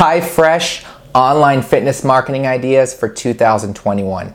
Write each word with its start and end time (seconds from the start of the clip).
high 0.00 0.18
fresh 0.18 0.82
online 1.14 1.60
fitness 1.60 2.02
marketing 2.02 2.46
ideas 2.46 2.94
for 2.94 3.06
2021. 3.06 4.34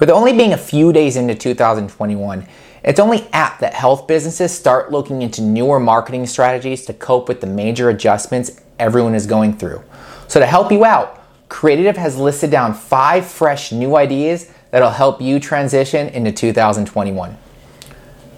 With 0.00 0.08
only 0.08 0.32
being 0.32 0.54
a 0.54 0.56
few 0.56 0.94
days 0.94 1.16
into 1.16 1.34
2021, 1.34 2.48
it's 2.82 2.98
only 2.98 3.28
apt 3.34 3.60
that 3.60 3.74
health 3.74 4.06
businesses 4.06 4.50
start 4.50 4.92
looking 4.92 5.20
into 5.20 5.42
newer 5.42 5.78
marketing 5.78 6.26
strategies 6.26 6.86
to 6.86 6.94
cope 6.94 7.28
with 7.28 7.42
the 7.42 7.46
major 7.46 7.90
adjustments 7.90 8.62
everyone 8.78 9.14
is 9.14 9.26
going 9.26 9.58
through. 9.58 9.82
So, 10.26 10.40
to 10.40 10.46
help 10.46 10.72
you 10.72 10.86
out, 10.86 11.22
Creatitive 11.50 11.98
has 11.98 12.16
listed 12.16 12.50
down 12.50 12.72
five 12.72 13.26
fresh 13.26 13.72
new 13.72 13.96
ideas 13.96 14.50
that'll 14.70 14.88
help 14.88 15.20
you 15.20 15.38
transition 15.38 16.08
into 16.08 16.32
2021. 16.32 17.36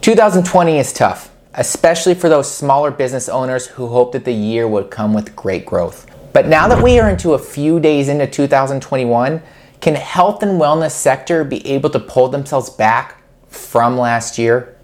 2020 0.01 0.79
is 0.81 0.93
tough, 0.93 1.31
especially 1.55 2.15
for 2.15 2.29
those 2.29 2.53
smaller 2.53 2.91
business 2.91 3.29
owners 3.29 3.69
who 3.69 3.87
hoped 3.87 4.15
that 4.15 4.25
the 4.25 4.35
year 4.35 4.67
would 4.67 4.91
come 4.91 5.15
with 5.15 5.37
great 5.37 5.65
growth. 5.65 6.11
But 6.37 6.49
now 6.49 6.69
that 6.69 6.83
we 6.83 6.99
are 6.99 7.09
into 7.09 7.33
a 7.33 7.39
few 7.39 7.81
days 7.81 8.11
into 8.11 8.27
2021, 8.27 9.41
can 9.81 9.95
health 9.95 10.43
and 10.43 10.61
wellness 10.61 10.91
sector 10.91 11.45
be 11.45 11.67
able 11.67 11.89
to 11.89 11.99
pull 11.99 12.29
themselves 12.29 12.69
back 12.69 13.23
from 13.49 13.97
last 13.97 14.37
year? 14.37 14.77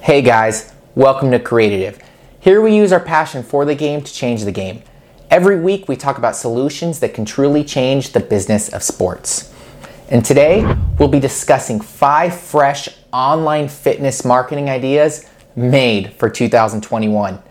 Hey 0.00 0.22
guys, 0.22 0.72
welcome 0.94 1.30
to 1.32 1.38
Creatitive. 1.38 1.98
Here 2.40 2.62
we 2.62 2.74
use 2.74 2.92
our 2.92 3.00
passion 3.00 3.42
for 3.42 3.66
the 3.66 3.74
game 3.74 4.00
to 4.00 4.10
change 4.10 4.44
the 4.44 4.52
game. 4.52 4.82
Every 5.34 5.58
week 5.58 5.88
we 5.88 5.96
talk 5.96 6.16
about 6.16 6.36
solutions 6.36 7.00
that 7.00 7.12
can 7.12 7.24
truly 7.24 7.64
change 7.64 8.12
the 8.12 8.20
business 8.20 8.68
of 8.68 8.84
sports. 8.84 9.52
And 10.08 10.24
today 10.24 10.64
we'll 10.96 11.08
be 11.08 11.18
discussing 11.18 11.80
five 11.80 12.38
fresh 12.38 12.88
online 13.12 13.66
fitness 13.66 14.24
marketing 14.24 14.70
ideas 14.70 15.28
made 15.56 16.12
for 16.12 16.30
2021. 16.30 17.42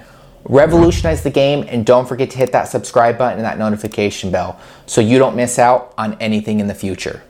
Revolutionize 0.45 1.23
the 1.23 1.29
game 1.29 1.65
and 1.67 1.85
don't 1.85 2.07
forget 2.07 2.29
to 2.29 2.37
hit 2.37 2.53
that 2.53 2.69
subscribe 2.69 3.17
button 3.17 3.39
and 3.39 3.45
that 3.45 3.57
notification 3.57 4.31
bell 4.31 4.57
so 4.85 5.01
you 5.01 5.19
don't 5.19 5.35
miss 5.35 5.59
out 5.59 5.93
on 5.97 6.13
anything 6.21 6.61
in 6.61 6.67
the 6.67 6.73
future. 6.73 7.21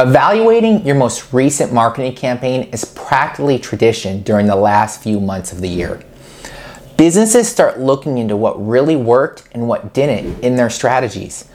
Evaluating 0.00 0.86
your 0.86 0.94
most 0.94 1.32
recent 1.32 1.72
marketing 1.72 2.14
campaign 2.14 2.68
is 2.72 2.84
practically 2.84 3.58
tradition 3.58 4.22
during 4.22 4.46
the 4.46 4.54
last 4.54 5.02
few 5.02 5.18
months 5.18 5.50
of 5.50 5.60
the 5.60 5.68
year. 5.68 6.00
Businesses 6.96 7.48
start 7.48 7.80
looking 7.80 8.16
into 8.18 8.36
what 8.36 8.64
really 8.64 8.94
worked 8.94 9.48
and 9.50 9.66
what 9.66 9.92
didn't 9.92 10.38
in 10.38 10.54
their 10.54 10.70
strategies. 10.70 11.46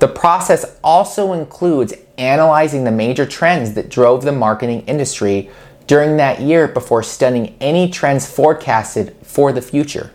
The 0.00 0.08
process 0.08 0.76
also 0.82 1.34
includes 1.34 1.94
analyzing 2.18 2.82
the 2.82 2.90
major 2.90 3.26
trends 3.26 3.74
that 3.74 3.90
drove 3.90 4.24
the 4.24 4.32
marketing 4.32 4.80
industry 4.86 5.48
during 5.86 6.16
that 6.16 6.40
year 6.40 6.66
before 6.66 7.04
studying 7.04 7.54
any 7.60 7.88
trends 7.88 8.28
forecasted 8.28 9.14
for 9.22 9.52
the 9.52 9.62
future. 9.62 10.10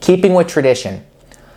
Keeping 0.00 0.34
with 0.34 0.46
tradition, 0.46 1.04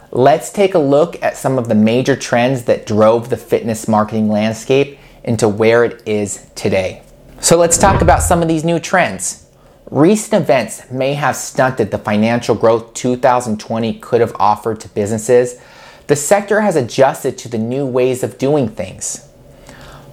let's 0.09 0.51
take 0.51 0.73
a 0.73 0.79
look 0.79 1.21
at 1.21 1.37
some 1.37 1.59
of 1.59 1.67
the 1.67 1.75
major 1.75 2.15
trends 2.15 2.63
that 2.63 2.87
drove 2.87 3.29
the 3.29 3.37
fitness 3.37 3.87
marketing 3.87 4.27
landscape 4.27 4.97
into 5.25 5.49
where 5.49 5.83
it 5.83 6.01
is 6.05 6.49
today. 6.55 7.01
So 7.41 7.57
let's 7.57 7.77
talk 7.77 8.01
about 8.01 8.21
some 8.21 8.41
of 8.41 8.47
these 8.47 8.63
new 8.63 8.79
trends. 8.79 9.49
Recent 9.91 10.41
events 10.41 10.89
may 10.89 11.13
have 11.13 11.35
stunted 11.35 11.91
the 11.91 11.97
financial 11.97 12.55
growth 12.55 12.93
2020 12.93 13.99
could 13.99 14.21
have 14.21 14.35
offered 14.39 14.79
to 14.79 14.89
businesses. 14.89 15.59
The 16.07 16.15
sector 16.15 16.61
has 16.61 16.75
adjusted 16.75 17.37
to 17.39 17.49
the 17.49 17.57
new 17.57 17.85
ways 17.85 18.23
of 18.23 18.37
doing 18.37 18.69
things. 18.69 19.27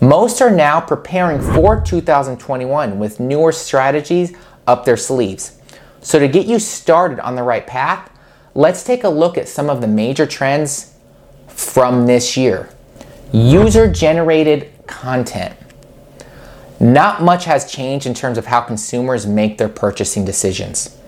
Most 0.00 0.42
are 0.42 0.50
now 0.50 0.80
preparing 0.80 1.40
for 1.40 1.80
2021 1.80 2.98
with 2.98 3.20
newer 3.20 3.52
strategies 3.52 4.34
up 4.66 4.84
their 4.84 4.96
sleeves. 4.96 5.58
So, 6.00 6.18
to 6.18 6.26
get 6.26 6.46
you 6.46 6.58
started 6.58 7.20
on 7.20 7.36
the 7.36 7.44
right 7.44 7.64
path, 7.66 8.10
let's 8.54 8.82
take 8.82 9.04
a 9.04 9.08
look 9.08 9.38
at 9.38 9.48
some 9.48 9.70
of 9.70 9.80
the 9.80 9.86
major 9.86 10.26
trends 10.26 10.96
from 11.46 12.06
this 12.06 12.36
year. 12.36 12.68
User 13.32 13.90
generated 13.90 14.71
content. 14.92 15.56
Not 16.78 17.22
much 17.22 17.46
has 17.46 17.70
changed 17.70 18.06
in 18.06 18.14
terms 18.14 18.36
of 18.36 18.46
how 18.46 18.60
consumers 18.60 19.26
make 19.26 19.56
their 19.56 19.68
purchasing 19.68 20.24
decisions. 20.24 20.98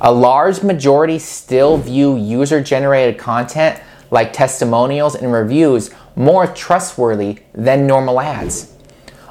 A 0.00 0.12
large 0.12 0.62
majority 0.62 1.18
still 1.18 1.78
view 1.78 2.16
user 2.16 2.62
generated 2.62 3.18
content 3.18 3.80
like 4.10 4.32
testimonials 4.32 5.14
and 5.14 5.32
reviews 5.32 5.90
more 6.14 6.46
trustworthy 6.46 7.38
than 7.54 7.86
normal 7.86 8.20
ads. 8.20 8.76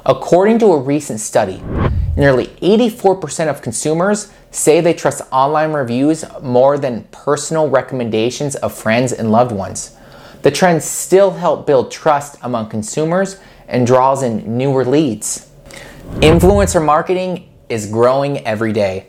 According 0.04 0.58
to 0.60 0.72
a 0.72 0.80
recent 0.80 1.20
study, 1.20 1.62
nearly 2.16 2.46
84% 2.60 3.48
of 3.48 3.62
consumers 3.62 4.32
say 4.50 4.80
they 4.80 4.94
trust 4.94 5.22
online 5.30 5.72
reviews 5.72 6.24
more 6.42 6.76
than 6.76 7.04
personal 7.12 7.68
recommendations 7.68 8.56
of 8.56 8.74
friends 8.74 9.12
and 9.12 9.30
loved 9.30 9.52
ones. 9.52 9.96
The 10.42 10.50
trends 10.50 10.84
still 10.84 11.30
help 11.30 11.66
build 11.66 11.92
trust 11.92 12.36
among 12.42 12.68
consumers 12.68 13.38
and 13.72 13.86
draws 13.86 14.22
in 14.22 14.56
newer 14.56 14.84
leads. 14.84 15.50
Influencer 16.20 16.84
marketing 16.84 17.48
is 17.68 17.86
growing 17.86 18.46
every 18.46 18.72
day. 18.72 19.06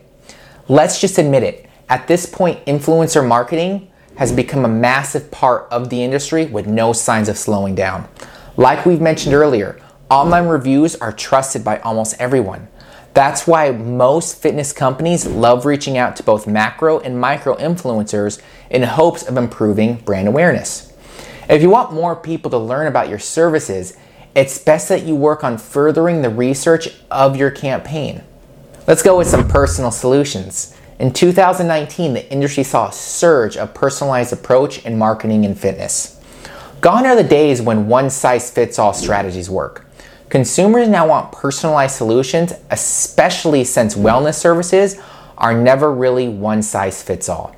Let's 0.67 0.99
just 0.99 1.19
admit 1.19 1.43
it. 1.43 1.69
At 1.89 2.07
this 2.07 2.25
point, 2.25 2.65
influencer 2.65 3.27
marketing 3.27 3.91
has 4.15 4.31
become 4.31 4.63
a 4.63 4.69
massive 4.69 5.29
part 5.29 5.67
of 5.69 5.89
the 5.89 6.01
industry 6.01 6.45
with 6.45 6.65
no 6.65 6.93
signs 6.93 7.27
of 7.27 7.37
slowing 7.37 7.75
down. 7.75 8.07
Like 8.55 8.85
we've 8.85 9.01
mentioned 9.01 9.35
earlier, 9.35 9.81
online 10.09 10.47
reviews 10.47 10.95
are 10.95 11.11
trusted 11.11 11.63
by 11.63 11.79
almost 11.79 12.15
everyone. 12.19 12.69
That's 13.13 13.45
why 13.45 13.71
most 13.71 14.41
fitness 14.41 14.71
companies 14.71 15.27
love 15.27 15.65
reaching 15.65 15.97
out 15.97 16.15
to 16.15 16.23
both 16.23 16.47
macro 16.47 16.99
and 16.99 17.19
micro 17.19 17.55
influencers 17.57 18.41
in 18.69 18.83
hopes 18.83 19.23
of 19.23 19.37
improving 19.37 19.95
brand 19.97 20.27
awareness. 20.27 20.93
If 21.49 21.61
you 21.61 21.69
want 21.69 21.93
more 21.93 22.15
people 22.15 22.49
to 22.51 22.57
learn 22.57 22.87
about 22.87 23.09
your 23.09 23.19
services, 23.19 23.97
it's 24.35 24.57
best 24.57 24.89
that 24.89 25.03
you 25.03 25.15
work 25.15 25.43
on 25.43 25.57
furthering 25.57 26.21
the 26.21 26.29
research 26.29 26.89
of 27.11 27.35
your 27.35 27.51
campaign. 27.51 28.23
Let's 28.87 29.03
go 29.03 29.17
with 29.17 29.27
some 29.27 29.47
personal 29.47 29.91
solutions. 29.91 30.75
In 30.99 31.13
2019, 31.13 32.13
the 32.13 32.31
industry 32.31 32.63
saw 32.63 32.89
a 32.89 32.93
surge 32.93 33.57
of 33.57 33.73
personalized 33.73 34.33
approach 34.33 34.85
in 34.85 34.97
marketing 34.97 35.45
and 35.45 35.57
fitness. 35.57 36.19
Gone 36.81 37.05
are 37.05 37.15
the 37.15 37.23
days 37.23 37.61
when 37.61 37.87
one 37.87 38.09
size 38.09 38.51
fits 38.51 38.79
all 38.79 38.93
strategies 38.93 39.49
work. 39.49 39.85
Consumers 40.29 40.87
now 40.87 41.07
want 41.07 41.31
personalized 41.31 41.95
solutions, 41.95 42.53
especially 42.71 43.63
since 43.63 43.95
wellness 43.95 44.35
services 44.35 44.99
are 45.37 45.53
never 45.53 45.93
really 45.93 46.27
one 46.27 46.63
size 46.63 47.03
fits 47.03 47.29
all. 47.29 47.55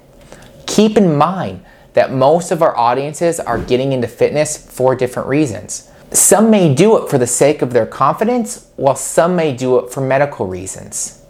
Keep 0.68 0.98
in 0.98 1.16
mind 1.16 1.64
that 1.94 2.12
most 2.12 2.52
of 2.52 2.62
our 2.62 2.76
audiences 2.78 3.40
are 3.40 3.58
getting 3.58 3.94
into 3.94 4.08
fitness 4.08 4.58
for 4.58 4.94
different 4.94 5.30
reasons. 5.30 5.90
Some 6.16 6.50
may 6.50 6.74
do 6.74 6.96
it 6.96 7.10
for 7.10 7.18
the 7.18 7.28
sake 7.28 7.62
of 7.62 7.74
their 7.74 7.86
confidence, 7.86 8.72
while 8.78 8.96
some 8.96 9.36
may 9.36 9.54
do 9.54 9.80
it 9.80 9.92
for 9.92 10.00
medical 10.00 10.48
reasons. 10.48 11.22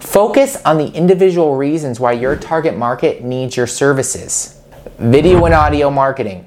Focus 0.00 0.60
on 0.66 0.76
the 0.76 0.88
individual 0.88 1.56
reasons 1.56 1.98
why 1.98 2.12
your 2.12 2.36
target 2.36 2.76
market 2.76 3.24
needs 3.24 3.56
your 3.56 3.66
services. 3.66 4.60
Video 4.98 5.42
and 5.46 5.54
audio 5.54 5.88
marketing. 5.88 6.46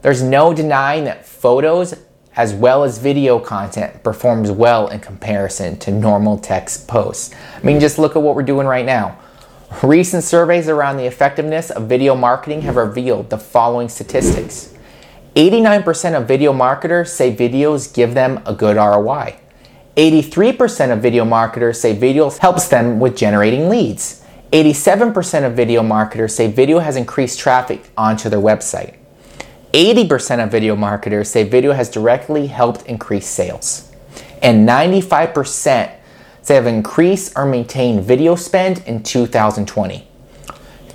There's 0.00 0.22
no 0.22 0.54
denying 0.54 1.06
that 1.06 1.26
photos 1.26 1.96
as 2.36 2.54
well 2.54 2.84
as 2.84 2.98
video 2.98 3.40
content 3.40 4.04
performs 4.04 4.52
well 4.52 4.86
in 4.86 5.00
comparison 5.00 5.76
to 5.80 5.90
normal 5.90 6.38
text 6.38 6.86
posts. 6.86 7.34
I 7.56 7.60
mean, 7.66 7.80
just 7.80 7.98
look 7.98 8.14
at 8.14 8.22
what 8.22 8.36
we're 8.36 8.44
doing 8.44 8.68
right 8.68 8.86
now. 8.86 9.18
Recent 9.82 10.22
surveys 10.22 10.68
around 10.68 10.98
the 10.98 11.06
effectiveness 11.06 11.70
of 11.70 11.88
video 11.88 12.14
marketing 12.14 12.62
have 12.62 12.76
revealed 12.76 13.28
the 13.28 13.38
following 13.38 13.88
statistics. 13.88 14.72
89% 15.34 16.16
of 16.16 16.26
video 16.26 16.52
marketers 16.52 17.12
say 17.12 17.34
videos 17.34 17.92
give 17.92 18.14
them 18.14 18.42
a 18.46 18.54
good 18.54 18.76
ROI. 18.76 19.38
83% 19.96 20.92
of 20.92 21.00
video 21.00 21.24
marketers 21.24 21.80
say 21.80 21.96
videos 21.96 22.38
helps 22.38 22.68
them 22.68 22.98
with 22.98 23.16
generating 23.16 23.68
leads. 23.68 24.24
87% 24.52 25.44
of 25.44 25.52
video 25.54 25.82
marketers 25.82 26.34
say 26.34 26.50
video 26.50 26.78
has 26.78 26.96
increased 26.96 27.38
traffic 27.38 27.90
onto 27.96 28.28
their 28.28 28.40
website. 28.40 28.96
80% 29.72 30.42
of 30.42 30.50
video 30.50 30.74
marketers 30.74 31.30
say 31.30 31.44
video 31.44 31.72
has 31.72 31.90
directly 31.90 32.46
helped 32.46 32.82
increase 32.86 33.26
sales. 33.26 33.92
And 34.42 34.66
95% 34.66 35.92
say 36.42 36.54
have 36.54 36.66
increased 36.66 37.34
or 37.36 37.44
maintained 37.44 38.04
video 38.04 38.34
spend 38.34 38.82
in 38.86 39.02
2020. 39.02 40.07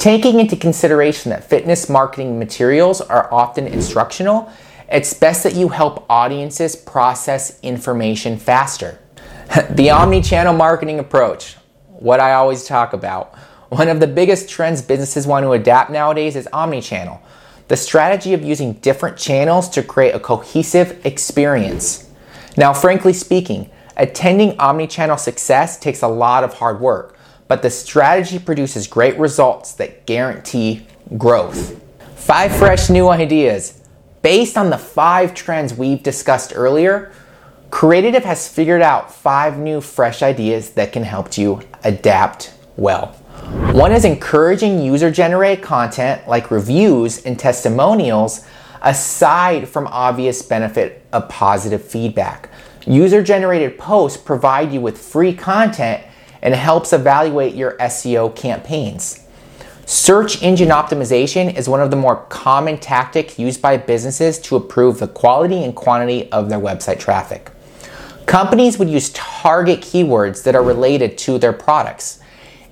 Taking 0.04 0.42
into 0.42 0.58
consideration 0.58 1.30
that 1.30 1.46
fitness 1.46 1.88
marketing 1.88 2.38
materials 2.38 3.00
are 3.00 3.34
often 3.34 3.68
instructional, 3.68 4.52
it's 4.90 5.14
best 5.14 5.44
that 5.44 5.56
you 5.56 5.70
help 5.70 6.06
audiences 6.10 6.76
process 6.76 7.58
information 7.62 8.36
faster. 8.36 9.00
the 9.70 9.92
omni 9.92 10.22
channel 10.22 10.54
marketing 10.54 11.00
approach, 11.00 11.56
what 11.88 12.20
I 12.20 12.34
always 12.34 12.66
talk 12.66 12.92
about. 12.92 13.34
One 13.70 13.88
of 13.88 14.02
the 14.02 14.08
biggest 14.08 14.50
trends 14.50 14.82
businesses 14.82 15.26
want 15.26 15.46
to 15.46 15.54
adapt 15.54 15.90
nowadays 15.90 16.36
is 16.36 16.50
omni 16.52 16.82
channel. 16.82 17.22
the 17.70 17.78
strategy 17.78 18.34
of 18.34 18.44
using 18.44 18.74
different 18.74 19.16
channels 19.16 19.70
to 19.70 19.82
create 19.82 20.14
a 20.14 20.20
cohesive 20.20 21.00
experience. 21.06 22.10
Now, 22.58 22.74
frankly 22.74 23.14
speaking, 23.14 23.70
attending 23.96 24.60
omni-channel 24.60 25.16
success 25.16 25.80
takes 25.80 26.02
a 26.02 26.10
lot 26.10 26.44
of 26.44 26.56
hard 26.56 26.82
work, 26.82 27.13
but 27.48 27.62
the 27.62 27.70
strategy 27.70 28.40
produces 28.40 28.88
great 28.88 29.18
results 29.18 29.74
that 29.74 30.06
guarantee 30.06 30.88
growth. 31.18 31.82
Five 32.16 32.56
fresh 32.56 32.90
new 32.90 33.10
ideas. 33.10 33.82
Based 34.22 34.58
on 34.58 34.70
the 34.70 34.78
five 34.78 35.34
trends 35.34 35.74
we've 35.74 36.02
discussed 36.02 36.54
earlier, 36.56 37.12
Creatitive 37.74 38.24
has 38.24 38.48
figured 38.48 38.84
out 38.84 39.12
five 39.12 39.58
new 39.58 39.82
fresh 39.82 40.22
ideas 40.22 40.70
that 40.74 40.94
can 40.94 41.02
help 41.02 41.40
you 41.40 41.60
adapt 41.84 42.54
well. 42.78 43.08
One 43.74 43.92
is 43.92 44.06
encouraging 44.06 44.80
user 44.80 45.10
generated 45.10 45.64
content 45.64 46.28
like 46.28 46.52
reviews 46.52 47.26
and 47.26 47.38
testimonials 47.38 48.46
aside 48.84 49.68
from 49.68 49.88
obvious 49.88 50.44
benefit 50.44 51.04
of 51.12 51.28
positive 51.30 51.84
feedback. 51.84 52.52
User 52.86 53.24
generated 53.24 53.80
posts 53.80 54.22
provide 54.22 54.72
you 54.72 54.80
with 54.80 54.96
free 54.96 55.34
content 55.34 56.04
and 56.44 56.54
helps 56.54 56.94
evaluate 56.94 57.56
your 57.56 57.76
SEO 57.78 58.36
campaigns. 58.36 59.26
Search 59.86 60.44
engine 60.44 60.70
optimization 60.70 61.56
is 61.56 61.68
one 61.68 61.82
of 61.82 61.90
the 61.90 61.98
more 61.98 62.26
common 62.26 62.78
tactics 62.78 63.40
used 63.40 63.62
by 63.62 63.78
businesses 63.78 64.40
to 64.40 64.58
improve 64.58 65.00
the 65.00 65.08
quality 65.08 65.64
and 65.64 65.76
quantity 65.76 66.32
of 66.32 66.50
their 66.50 66.60
website 66.60 67.00
traffic. 67.00 67.50
Companies 68.26 68.78
would 68.78 68.90
use 68.90 69.10
target 69.12 69.82
keywords 69.82 70.44
that 70.44 70.56
are 70.56 70.64
related 70.64 71.18
to 71.20 71.38
their 71.38 71.54
products. 71.54 72.20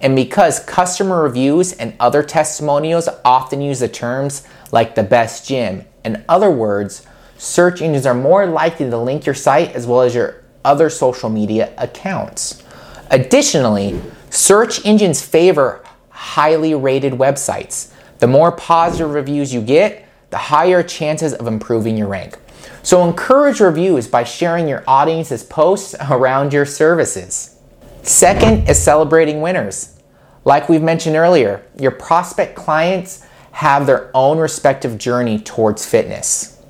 And 0.01 0.15
because 0.15 0.59
customer 0.59 1.21
reviews 1.21 1.73
and 1.73 1.93
other 1.99 2.23
testimonials 2.23 3.07
often 3.23 3.61
use 3.61 3.79
the 3.79 3.87
terms 3.87 4.47
like 4.71 4.95
the 4.95 5.03
best 5.03 5.47
gym, 5.47 5.85
in 6.03 6.23
other 6.27 6.49
words, 6.49 7.05
search 7.37 7.81
engines 7.81 8.05
are 8.05 8.13
more 8.13 8.45
likely 8.47 8.89
to 8.89 8.97
link 8.97 9.25
your 9.25 9.35
site 9.35 9.73
as 9.73 9.85
well 9.85 10.01
as 10.01 10.15
your 10.15 10.43
other 10.65 10.89
social 10.89 11.29
media 11.29 11.73
accounts. 11.77 12.63
Additionally, 13.11 13.99
search 14.29 14.85
engines 14.85 15.21
favor 15.21 15.83
highly 16.09 16.73
rated 16.73 17.11
websites. 17.13 17.91
The 18.19 18.27
more 18.27 18.53
positive 18.53 19.11
reviews 19.13 19.53
you 19.53 19.61
get, 19.61 20.07
the 20.29 20.37
higher 20.37 20.81
chances 20.81 21.33
of 21.33 21.45
improving 21.45 21.97
your 21.97 22.07
rank. 22.07 22.37
So 22.83 23.05
encourage 23.05 23.59
reviews 23.59 24.07
by 24.07 24.23
sharing 24.23 24.67
your 24.69 24.83
audience's 24.87 25.43
posts 25.43 25.93
around 26.09 26.53
your 26.53 26.65
services. 26.65 27.57
Second 28.01 28.69
is 28.69 28.81
celebrating 28.81 29.41
winners. 29.41 29.99
Like 30.45 30.69
we've 30.69 30.81
mentioned 30.81 31.17
earlier, 31.17 31.65
your 31.77 31.91
prospect 31.91 32.55
clients 32.55 33.25
have 33.51 33.85
their 33.85 34.09
own 34.15 34.37
respective 34.37 34.97
journey 34.97 35.37
towards 35.37 35.85
fitness. 35.85 36.61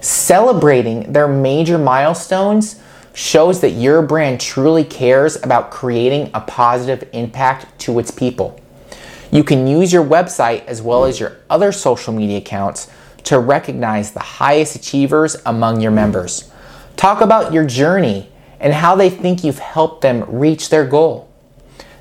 Celebrating 0.00 1.12
their 1.12 1.28
major 1.28 1.76
milestones 1.76 2.81
shows 3.14 3.60
that 3.60 3.70
your 3.70 4.02
brand 4.02 4.40
truly 4.40 4.84
cares 4.84 5.36
about 5.42 5.70
creating 5.70 6.30
a 6.34 6.40
positive 6.40 7.08
impact 7.12 7.78
to 7.80 7.98
its 7.98 8.10
people. 8.10 8.58
You 9.30 9.44
can 9.44 9.66
use 9.66 9.92
your 9.92 10.04
website 10.04 10.64
as 10.66 10.82
well 10.82 11.04
as 11.04 11.18
your 11.18 11.38
other 11.48 11.72
social 11.72 12.12
media 12.12 12.38
accounts 12.38 12.90
to 13.24 13.38
recognize 13.38 14.12
the 14.12 14.20
highest 14.20 14.76
achievers 14.76 15.36
among 15.46 15.80
your 15.80 15.90
members. 15.90 16.50
Talk 16.96 17.20
about 17.20 17.52
your 17.52 17.64
journey 17.64 18.30
and 18.60 18.72
how 18.72 18.94
they 18.94 19.10
think 19.10 19.42
you've 19.42 19.58
helped 19.58 20.02
them 20.02 20.24
reach 20.28 20.68
their 20.68 20.86
goal. 20.86 21.28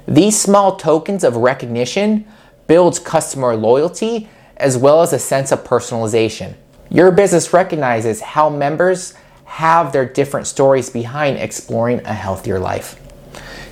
These 0.08 0.40
small 0.40 0.76
tokens 0.76 1.24
of 1.24 1.36
recognition 1.38 2.26
builds 2.68 3.00
customer 3.00 3.56
loyalty 3.56 4.30
as 4.58 4.78
well 4.78 5.02
as 5.02 5.14
a 5.14 5.20
sense 5.20 5.52
of 5.52 5.64
personalization. 5.64 6.54
Your 6.90 7.12
business 7.12 7.54
recognizes 7.54 8.22
how 8.22 8.50
members 8.50 9.14
have 9.52 9.92
their 9.92 10.06
different 10.06 10.48
stories 10.48 10.90
behind 10.90 11.38
exploring 11.38 12.00
a 12.06 12.14
healthier 12.14 12.58
life. 12.58 12.98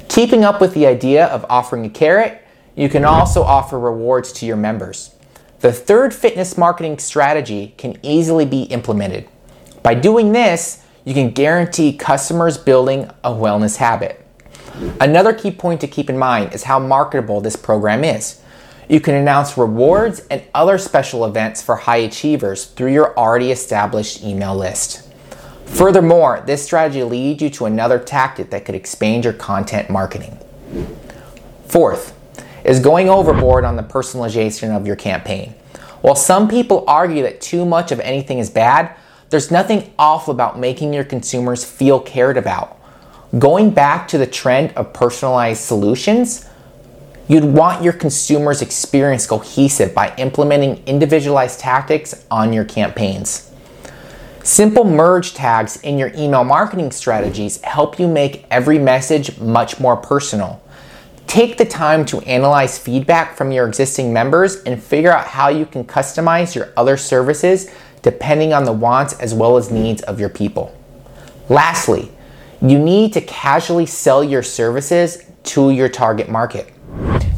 Keeping 0.09 0.43
up 0.43 0.59
with 0.59 0.73
the 0.73 0.85
idea 0.85 1.25
of 1.27 1.45
offering 1.49 1.85
a 1.85 1.89
carrot, 1.89 2.41
you 2.75 2.89
can 2.89 3.05
also 3.05 3.43
offer 3.43 3.79
rewards 3.79 4.33
to 4.33 4.45
your 4.45 4.57
members. 4.57 5.15
The 5.61 5.71
third 5.71 6.13
fitness 6.13 6.57
marketing 6.57 6.99
strategy 6.99 7.73
can 7.77 7.97
easily 8.03 8.45
be 8.45 8.63
implemented. 8.63 9.29
By 9.81 9.93
doing 9.93 10.33
this, 10.33 10.83
you 11.05 11.13
can 11.13 11.31
guarantee 11.31 11.93
customers 11.93 12.57
building 12.57 13.09
a 13.23 13.31
wellness 13.31 13.77
habit. 13.77 14.23
Another 14.99 15.33
key 15.33 15.49
point 15.49 15.79
to 15.79 15.87
keep 15.87 16.09
in 16.09 16.17
mind 16.17 16.53
is 16.53 16.63
how 16.63 16.79
marketable 16.79 17.39
this 17.39 17.55
program 17.55 18.03
is. 18.03 18.41
You 18.89 18.99
can 18.99 19.15
announce 19.15 19.57
rewards 19.57 20.27
and 20.29 20.43
other 20.53 20.77
special 20.77 21.23
events 21.23 21.61
for 21.61 21.77
high 21.77 21.97
achievers 21.97 22.65
through 22.65 22.91
your 22.91 23.17
already 23.17 23.51
established 23.51 24.23
email 24.25 24.55
list. 24.55 25.08
Furthermore, 25.71 26.43
this 26.45 26.63
strategy 26.63 27.03
leads 27.03 27.41
you 27.41 27.49
to 27.51 27.65
another 27.65 27.99
tactic 27.99 28.49
that 28.49 28.65
could 28.65 28.75
expand 28.75 29.23
your 29.23 29.33
content 29.33 29.89
marketing. 29.89 30.37
Fourth, 31.67 32.15
is 32.63 32.79
going 32.79 33.09
overboard 33.09 33.63
on 33.63 33.75
the 33.75 33.83
personalization 33.83 34.75
of 34.75 34.85
your 34.85 34.95
campaign. 34.95 35.53
While 36.01 36.15
some 36.15 36.47
people 36.47 36.83
argue 36.87 37.23
that 37.23 37.41
too 37.41 37.65
much 37.65 37.91
of 37.91 37.99
anything 38.01 38.39
is 38.39 38.49
bad, 38.49 38.95
there's 39.29 39.51
nothing 39.51 39.93
awful 39.97 40.33
about 40.33 40.59
making 40.59 40.93
your 40.93 41.03
consumers 41.03 41.63
feel 41.63 41.99
cared 41.99 42.37
about. 42.37 42.77
Going 43.37 43.69
back 43.71 44.07
to 44.09 44.17
the 44.17 44.25
trend 44.25 44.71
of 44.75 44.93
personalized 44.93 45.61
solutions, 45.61 46.49
you'd 47.27 47.43
want 47.43 47.83
your 47.83 47.93
consumers' 47.93 48.61
experience 48.61 49.27
cohesive 49.27 49.93
by 49.93 50.15
implementing 50.17 50.83
individualized 50.87 51.59
tactics 51.59 52.25
on 52.31 52.53
your 52.53 52.65
campaigns. 52.65 53.48
Simple 54.43 54.85
merge 54.85 55.33
tags 55.33 55.77
in 55.81 55.97
your 55.97 56.11
email 56.15 56.43
marketing 56.43 56.91
strategies 56.91 57.61
help 57.61 57.99
you 57.99 58.07
make 58.07 58.45
every 58.49 58.79
message 58.79 59.37
much 59.39 59.79
more 59.79 59.97
personal. 59.97 60.61
Take 61.27 61.57
the 61.57 61.65
time 61.65 62.05
to 62.05 62.19
analyze 62.21 62.79
feedback 62.79 63.35
from 63.35 63.51
your 63.51 63.67
existing 63.67 64.13
members 64.13 64.63
and 64.63 64.81
figure 64.81 65.11
out 65.11 65.27
how 65.27 65.49
you 65.49 65.65
can 65.65 65.83
customize 65.83 66.55
your 66.55 66.69
other 66.77 66.97
services 66.97 67.69
depending 68.01 68.53
on 68.53 68.63
the 68.63 68.71
wants 68.71 69.13
as 69.19 69.33
well 69.33 69.57
as 69.57 69.69
needs 69.69 70.01
of 70.03 70.19
your 70.19 70.29
people. 70.29 70.75
Lastly, 71.49 72.09
you 72.61 72.79
need 72.79 73.13
to 73.13 73.21
casually 73.21 73.85
sell 73.85 74.23
your 74.23 74.41
services 74.41 75.23
to 75.43 75.69
your 75.69 75.89
target 75.89 76.29
market. 76.29 76.73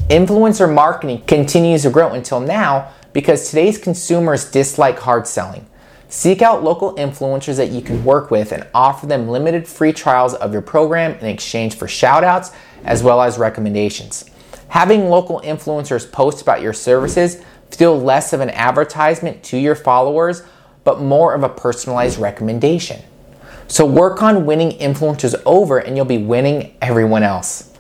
Influencer 0.08 0.72
marketing 0.72 1.22
continues 1.26 1.82
to 1.82 1.90
grow 1.90 2.14
until 2.14 2.40
now 2.40 2.94
because 3.14 3.50
today's 3.50 3.78
consumers 3.78 4.50
dislike 4.50 5.00
hard 5.00 5.28
selling. 5.28 5.66
Seek 6.12 6.42
out 6.42 6.62
local 6.62 6.94
influencers 6.96 7.56
that 7.56 7.70
you 7.70 7.82
can 7.82 8.04
work 8.04 8.32
with 8.32 8.52
and 8.52 8.68
offer 8.74 9.06
them 9.06 9.30
limited 9.30 9.66
free 9.66 9.94
trials 9.94 10.34
of 10.34 10.52
your 10.52 10.62
program 10.62 11.14
in 11.14 11.26
exchange 11.26 11.76
for 11.76 11.88
shoutouts 11.88 12.54
as 12.84 13.02
well 13.02 13.22
as 13.22 13.38
recommendations. 13.38 14.30
Having 14.68 15.08
local 15.08 15.40
influencers 15.40 16.12
post 16.12 16.42
about 16.42 16.62
your 16.62 16.74
services 16.74 17.42
feel 17.72 17.98
less 17.98 18.34
of 18.34 18.42
an 18.42 18.50
advertisement 18.50 19.42
to 19.44 19.58
your 19.58 19.74
followers, 19.74 20.44
but 20.84 21.00
more 21.00 21.34
of 21.34 21.44
a 21.44 21.50
personalized 21.50 22.20
recommendation. 22.20 23.02
So 23.70 23.86
work 23.86 24.22
on 24.22 24.46
winning 24.46 24.78
influencers 24.80 25.42
over 25.46 25.78
and 25.78 25.96
you'll 25.96 26.04
be 26.04 26.18
winning 26.18 26.76
everyone 26.82 27.24
else. 27.24 27.72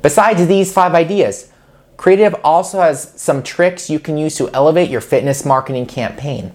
Besides 0.00 0.46
these 0.46 0.72
five 0.72 0.94
ideas, 0.94 1.50
Creatitive 1.96 2.38
also 2.44 2.80
has 2.80 3.12
some 3.20 3.42
tricks 3.42 3.90
you 3.90 3.98
can 3.98 4.16
use 4.16 4.36
to 4.36 4.48
elevate 4.50 4.90
your 4.90 5.00
fitness 5.00 5.44
marketing 5.44 5.86
campaign. 5.86 6.54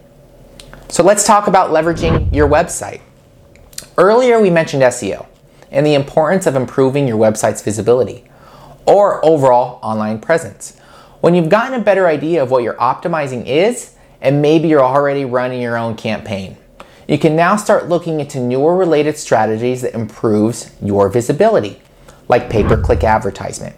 So 0.88 1.04
let's 1.04 1.26
talk 1.26 1.48
about 1.48 1.72
leveraging 1.72 2.34
your 2.34 2.48
website. 2.48 3.02
Earlier 3.98 4.40
we 4.40 4.50
mentioned 4.50 4.84
SEO 4.84 5.26
and 5.72 5.86
the 5.86 5.96
importance 5.96 6.46
of 6.46 6.56
improving 6.56 7.08
your 7.08 7.18
website's 7.18 7.62
visibility 7.62 8.24
or 8.86 9.24
overall 9.26 9.80
online 9.82 10.20
presence. 10.20 10.78
When 11.22 11.34
you've 11.34 11.50
gotten 11.50 11.80
a 11.80 11.84
better 11.84 12.08
idea 12.08 12.44
of 12.44 12.52
what 12.52 12.64
your 12.64 12.76
optimizing 12.76 13.46
is, 13.48 13.96
and 14.22 14.42
maybe 14.42 14.68
you're 14.68 14.84
already 14.84 15.26
running 15.26 15.62
your 15.62 15.76
own 15.76 15.96
campaign, 15.96 16.56
you 17.08 17.18
can 17.18 17.36
now 17.36 17.56
start 17.56 17.90
looking 17.90 18.20
into 18.20 18.40
newer 18.40 18.76
related 18.76 19.18
strategies 19.18 19.82
that 19.82 19.96
improves 19.96 20.72
your 20.82 21.10
visibility, 21.10 21.82
like 22.28 22.50
pay-per-click 22.50 23.04
advertisement. 23.04 23.76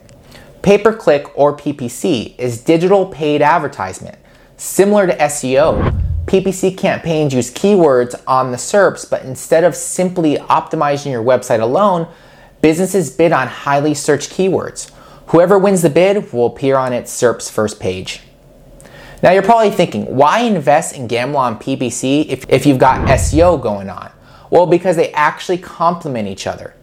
Pay-per-click 0.61 1.37
or 1.37 1.55
PPC 1.55 2.37
is 2.37 2.61
digital 2.61 3.05
paid 3.05 3.41
advertisement, 3.41 4.17
similar 4.57 5.07
to 5.07 5.15
SEO, 5.17 6.03
PPC 6.27 6.77
campaigns 6.77 7.33
use 7.33 7.49
keywords 7.49 8.13
on 8.27 8.51
the 8.51 8.57
SERPs, 8.57 9.09
but 9.09 9.23
instead 9.23 9.63
of 9.63 9.73
simply 9.73 10.35
optimizing 10.35 11.09
your 11.09 11.23
website 11.23 11.61
alone, 11.61 12.05
businesses 12.61 13.09
bid 13.09 13.31
on 13.31 13.47
highly 13.47 13.93
searched 13.93 14.31
keywords. 14.31 14.91
Whoever 15.27 15.57
wins 15.57 15.83
the 15.83 15.89
bid 15.89 16.33
will 16.33 16.47
appear 16.47 16.75
on 16.75 16.91
its 16.91 17.11
SERP's 17.17 17.49
first 17.49 17.79
page. 17.79 18.23
Now 19.23 19.31
you're 19.31 19.41
probably 19.41 19.71
thinking, 19.71 20.17
why 20.17 20.39
invest 20.39 20.97
and 20.97 21.07
gamble 21.07 21.39
on 21.39 21.57
PPC 21.57 22.27
if, 22.27 22.45
if 22.49 22.65
you've 22.65 22.77
got 22.77 23.07
SEO 23.07 23.61
going 23.61 23.89
on? 23.89 24.11
Well, 24.49 24.67
because 24.67 24.97
they 24.97 25.13
actually 25.13 25.57
complement 25.59 26.27
each 26.27 26.45
other. 26.45 26.75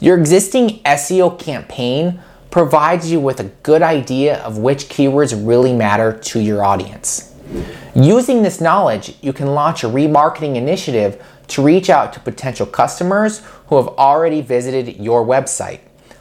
Your 0.00 0.18
existing 0.18 0.80
SEO 0.80 1.38
campaign 1.38 2.20
provides 2.50 3.10
you 3.10 3.20
with 3.20 3.38
a 3.38 3.44
good 3.44 3.82
idea 3.82 4.42
of 4.42 4.58
which 4.58 4.88
keywords 4.88 5.46
really 5.46 5.72
matter 5.72 6.18
to 6.18 6.40
your 6.40 6.64
audience. 6.64 7.32
Using 7.94 8.42
this 8.42 8.60
knowledge, 8.60 9.16
you 9.20 9.32
can 9.32 9.48
launch 9.48 9.82
a 9.82 9.88
remarketing 9.88 10.56
initiative 10.56 11.22
to 11.48 11.62
reach 11.62 11.90
out 11.90 12.12
to 12.12 12.20
potential 12.20 12.66
customers 12.66 13.42
who 13.68 13.76
have 13.76 13.88
already 13.88 14.40
visited 14.40 14.96
your 14.96 15.24
website. 15.24 15.80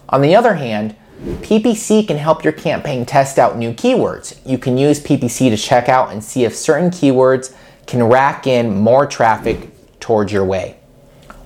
On 0.09 0.21
the 0.21 0.35
other 0.35 0.55
hand, 0.55 0.95
PPC 1.41 2.07
can 2.07 2.17
help 2.17 2.43
your 2.43 2.53
campaign 2.53 3.05
test 3.05 3.39
out 3.39 3.57
new 3.57 3.73
keywords. 3.73 4.37
You 4.45 4.57
can 4.57 4.77
use 4.77 4.99
PPC 4.99 5.49
to 5.49 5.57
check 5.57 5.89
out 5.89 6.11
and 6.11 6.23
see 6.23 6.45
if 6.45 6.55
certain 6.55 6.89
keywords 6.89 7.53
can 7.87 8.03
rack 8.03 8.47
in 8.47 8.75
more 8.75 9.05
traffic 9.05 9.69
towards 9.99 10.31
your 10.31 10.45
way. 10.45 10.77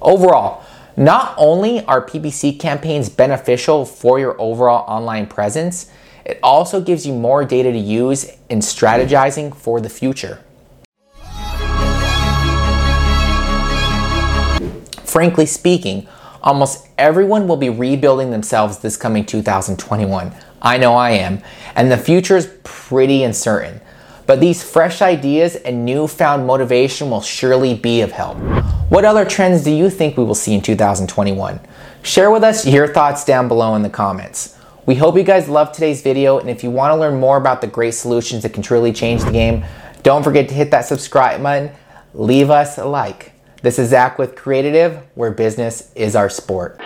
Overall, 0.01 0.63
not 0.97 1.33
only 1.37 1.83
are 1.85 2.05
PPC 2.05 2.59
campaigns 2.59 3.09
beneficial 3.09 3.85
for 3.85 4.19
your 4.19 4.39
overall 4.39 4.83
online 4.87 5.25
presence, 5.25 5.89
it 6.25 6.39
also 6.43 6.81
gives 6.81 7.05
you 7.05 7.13
more 7.13 7.43
data 7.45 7.71
to 7.71 7.77
use 7.77 8.31
in 8.49 8.59
strategizing 8.59 9.55
for 9.55 9.81
the 9.81 9.89
future. 9.89 10.43
Frankly 15.03 15.45
speaking, 15.45 16.07
almost 16.41 16.87
everyone 16.97 17.47
will 17.47 17.57
be 17.57 17.69
rebuilding 17.69 18.31
themselves 18.31 18.79
this 18.79 18.95
coming 18.95 19.25
2021. 19.25 20.33
I 20.61 20.77
know 20.77 20.93
I 20.93 21.11
am, 21.11 21.41
and 21.75 21.91
the 21.91 21.97
future 21.97 22.37
is 22.37 22.51
pretty 22.63 23.23
uncertain. 23.23 23.81
But 24.27 24.39
these 24.39 24.63
fresh 24.63 25.01
ideas 25.01 25.55
and 25.55 25.83
newfound 25.83 26.47
motivation 26.47 27.09
will 27.09 27.21
surely 27.21 27.73
be 27.73 28.01
of 28.01 28.11
help. 28.11 28.37
What 28.89 29.03
other 29.03 29.25
trends 29.25 29.63
do 29.63 29.71
you 29.71 29.89
think 29.89 30.15
we 30.15 30.23
will 30.23 30.35
see 30.35 30.53
in 30.53 30.61
2021? 30.61 31.59
Share 32.03 32.31
with 32.31 32.43
us 32.43 32.65
your 32.65 32.87
thoughts 32.87 33.25
down 33.25 33.47
below 33.47 33.75
in 33.75 33.81
the 33.81 33.89
comments. 33.89 34.57
We 34.87 34.95
hope 34.95 35.15
you 35.15 35.21
guys 35.21 35.47
loved 35.47 35.75
today's 35.75 36.01
video, 36.01 36.39
and 36.39 36.49
if 36.49 36.63
you 36.63 36.71
want 36.71 36.91
to 36.91 36.99
learn 36.99 37.19
more 37.19 37.37
about 37.37 37.61
the 37.61 37.67
great 37.67 37.93
solutions 37.93 38.41
that 38.41 38.53
can 38.53 38.63
truly 38.63 38.91
change 38.91 39.23
the 39.23 39.31
game, 39.31 39.63
don't 40.01 40.23
forget 40.23 40.49
to 40.49 40.55
hit 40.55 40.71
that 40.71 40.85
subscribe 40.85 41.43
button, 41.43 41.69
leave 42.15 42.49
us 42.49 42.79
a 42.79 42.85
like. 42.85 43.33
This 43.61 43.77
is 43.77 43.89
Zach 43.89 44.17
with 44.17 44.35
Creatitive, 44.35 45.03
where 45.13 45.29
business 45.29 45.91
is 45.93 46.15
our 46.15 46.31
sport. 46.31 46.81